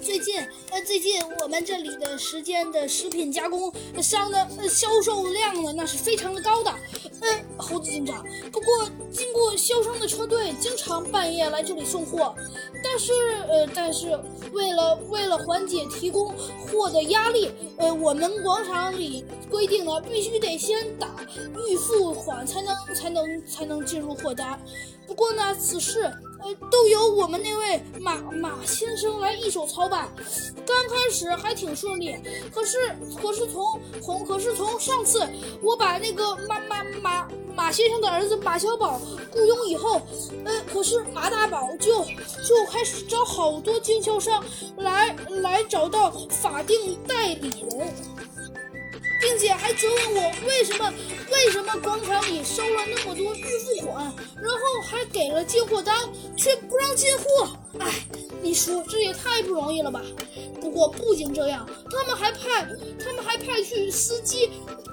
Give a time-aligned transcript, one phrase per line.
[0.00, 6.70] 最近，呃，最近我们这里的时间的食品加工商的呃销售量呢，那是非常的高的。
[7.20, 7.28] 呃，
[7.58, 12.34] 猴子警长，不过经过销商的车队经常半夜来这里送货，
[12.82, 13.12] 但是，
[13.46, 14.18] 呃，但是
[14.52, 16.34] 为了为了缓解提供
[16.66, 21.08] 货的压力，呃，我们广场里规定呢，必须得先打
[21.68, 24.58] 预付款才能才能才能进入货单。
[25.06, 26.10] 不过呢，此事。
[26.42, 30.08] 呃，都由我们那位马马先生来一手操办。
[30.66, 32.16] 刚开始还挺顺利，
[32.54, 32.78] 可是
[33.20, 35.28] 可是从从可是从上次
[35.62, 39.00] 我把那个马马马马先生的儿子马小宝
[39.32, 40.00] 雇佣以后，
[40.44, 44.44] 呃，可是马大宝就就开始找好多经销商
[44.76, 47.94] 来来找到法定代理人。
[49.22, 50.90] 并且还责问我为什么
[51.30, 54.02] 为什么广场里收了那么多预付款，
[54.36, 54.59] 然后
[55.12, 55.94] 给了进货单，
[56.36, 57.48] 却不让进货。
[57.78, 57.86] 哎，
[58.42, 60.02] 你说这也太不容易了吧？
[60.60, 62.66] 不过不仅这样，他们还派
[63.02, 64.50] 他们还派去司机，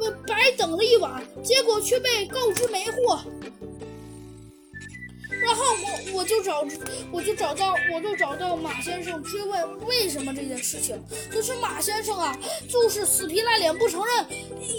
[0.00, 3.20] 呃，白等了一晚，结果却被告知没货。
[5.42, 6.62] 然后我我就找
[7.10, 14.26] 我就找到我就找到马先生追问为什么这件事情，可是马先生啊就是死皮赖脸不承认，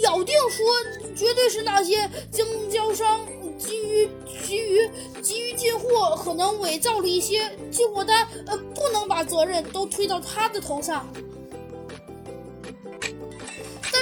[0.02, 0.64] 咬定说
[1.16, 3.20] 绝对是那些经销商
[3.92, 4.08] 于
[4.46, 4.90] 急于
[5.20, 11.06] 急于进货，可能伪造了一些进货单，呃，不能把责任都推到他的头上。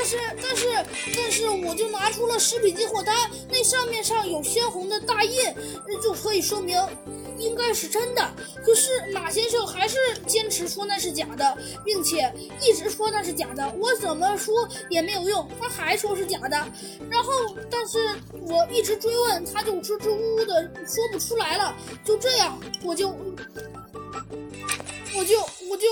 [0.00, 0.66] 但是但是
[1.14, 3.14] 但是，我就拿出了食品进货单，
[3.50, 5.54] 那上面上有鲜红的大印，
[6.02, 6.78] 就可以说明
[7.38, 8.34] 应该是真的。
[8.64, 13.70] 可是马先生还是坚持说那是假的，并且一直说那是假的。
[13.78, 16.56] 我怎么说也没有用，他还说是假的。
[17.10, 17.30] 然后，
[17.70, 17.98] 但是
[18.46, 21.76] 我一直追问，他就支支吾吾的说不出来了。
[22.06, 23.14] 就这样，我就我
[25.14, 25.86] 就我就我就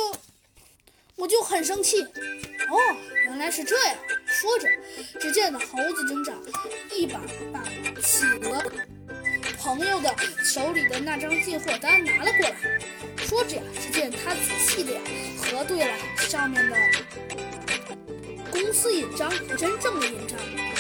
[1.18, 2.02] 我就很生气。
[2.02, 2.96] 哦。
[3.24, 4.66] 原来是这样，说着，
[5.20, 6.34] 只见那猴子警长
[6.90, 7.20] 一把
[7.52, 7.62] 把
[8.00, 8.64] 企鹅
[9.58, 12.56] 朋友的手里的那张进货单拿了过来，
[13.26, 14.92] 说着呀，只见他仔细的
[15.36, 16.76] 核对了上面的
[18.50, 20.38] 公司印章和真正的印章，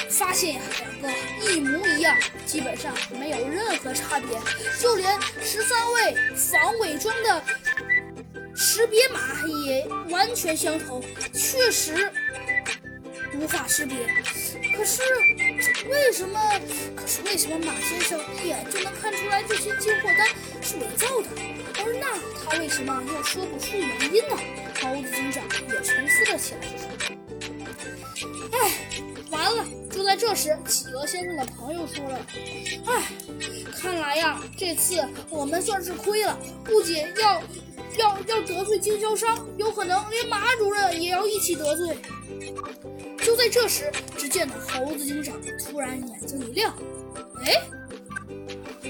[0.08, 2.16] 发现呀两个一模一样，
[2.46, 4.40] 基本上没有任何差别，
[4.80, 7.44] 就连十三位防伪装的
[8.60, 11.00] 识别码也完全相同，
[11.32, 12.10] 确实。
[13.34, 13.96] 无法识别，
[14.76, 15.00] 可是
[15.88, 16.40] 为什么？
[16.96, 20.26] 可是为什么马先生一眼就能看出来这些进货单
[20.60, 21.28] 是伪造的？
[21.78, 24.36] 而那他为什么又说不出原因呢？
[24.80, 26.60] 猴子警长也沉思了起来。
[28.50, 28.72] 哎，
[29.30, 29.64] 完了！
[29.88, 32.26] 就在这时，企鹅先生的朋友说了
[32.86, 33.02] ：“哎，
[33.80, 33.87] 看，
[34.58, 37.40] 这次我们算是亏了，不仅要
[37.96, 41.96] 要要得罪经销商，有可能连马主任也要一起得罪。”
[43.22, 46.74] 就在这时，只见那猴子警长突然眼睛一亮，
[47.44, 47.62] 哎，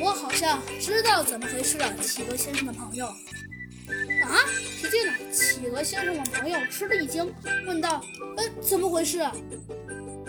[0.00, 1.92] 我好像知道怎么回事了。
[1.98, 4.46] 企鹅先生的朋友，啊！
[4.80, 7.30] 只见那企鹅先生的朋友吃了一惊，
[7.66, 8.00] 问道
[8.38, 9.18] ：“呃，怎么回事？”